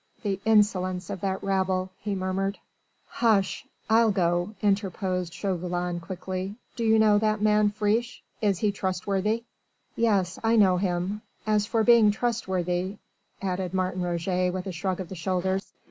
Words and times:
"The 0.23 0.39
insolence 0.45 1.11
of 1.11 1.21
that 1.21 1.43
rabble..." 1.43 1.91
he 2.01 2.15
murmured. 2.15 2.57
"Hush! 3.07 3.67
I'll 3.87 4.09
go," 4.09 4.55
interposed 4.63 5.31
Chauvelin 5.31 5.99
quickly. 5.99 6.55
"Do 6.75 6.83
you 6.83 6.97
know 6.97 7.19
that 7.19 7.39
man 7.39 7.69
Friche? 7.69 8.23
Is 8.41 8.57
he 8.57 8.71
trustworthy?" 8.71 9.43
"Yes, 9.95 10.39
I 10.43 10.55
know 10.55 10.77
him. 10.77 11.21
As 11.45 11.67
for 11.67 11.83
being 11.83 12.09
trustworthy..." 12.09 12.97
added 13.43 13.75
Martin 13.75 14.01
Roget 14.01 14.49
with 14.51 14.65
a 14.65 14.71
shrug 14.71 14.99
of 14.99 15.07
the 15.09 15.13
shoulders. 15.13 15.71